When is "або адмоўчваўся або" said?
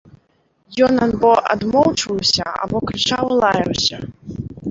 1.07-2.77